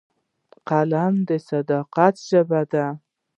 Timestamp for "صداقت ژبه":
1.49-2.61